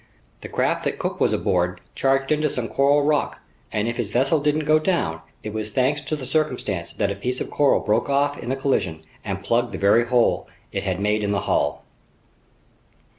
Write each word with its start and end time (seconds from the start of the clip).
The 0.41 0.49
craft 0.49 0.83
that 0.85 0.97
Cook 0.97 1.19
was 1.19 1.31
aboard 1.31 1.79
charged 1.93 2.31
into 2.31 2.49
some 2.49 2.67
coral 2.67 3.03
rock, 3.03 3.39
and 3.71 3.87
if 3.87 3.97
his 3.97 4.09
vessel 4.09 4.39
didn't 4.39 4.65
go 4.65 4.79
down, 4.79 5.21
it 5.43 5.53
was 5.53 5.73
thanks 5.73 6.01
to 6.01 6.15
the 6.15 6.25
circumstance 6.25 6.91
that 6.93 7.11
a 7.11 7.15
piece 7.15 7.39
of 7.39 7.51
coral 7.51 7.81
broke 7.81 8.09
off 8.09 8.35
in 8.35 8.49
the 8.49 8.55
collision 8.55 9.03
and 9.23 9.43
plugged 9.43 9.73
the 9.73 9.77
very 9.77 10.05
hole 10.07 10.47
it 10.71 10.81
had 10.81 10.99
made 10.99 11.23
in 11.23 11.33
the 11.33 11.41
hull. 11.41 11.85